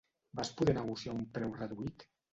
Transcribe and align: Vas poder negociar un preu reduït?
Vas 0.39 0.49
poder 0.61 0.75
negociar 0.79 1.13
un 1.19 1.27
preu 1.37 1.53
reduït? 1.63 2.11